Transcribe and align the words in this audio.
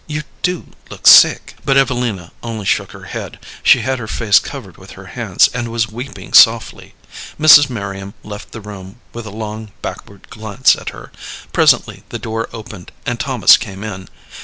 You 0.07 0.23
do 0.41 0.69
look 0.89 1.05
sick." 1.05 1.53
But 1.63 1.77
Evelina 1.77 2.31
only 2.41 2.65
shook 2.65 2.91
her 2.91 3.03
head. 3.03 3.37
She 3.61 3.81
had 3.81 3.99
her 3.99 4.07
face 4.07 4.39
covered 4.39 4.77
with 4.77 4.93
her 4.97 5.05
hands, 5.13 5.47
and 5.53 5.67
was 5.67 5.89
weeping 5.91 6.33
softly. 6.33 6.95
Mrs. 7.39 7.69
Merriam 7.69 8.15
left 8.23 8.51
the 8.51 8.61
room, 8.61 8.99
with 9.13 9.27
a 9.27 9.29
long 9.29 9.71
backward 9.83 10.27
glance 10.31 10.75
at 10.75 10.89
her. 10.89 11.11
Presently 11.53 12.01
the 12.09 12.17
door 12.17 12.49
opened 12.51 12.91
and 13.05 13.19
Thomas 13.19 13.57
came 13.57 13.83
in. 13.83 14.07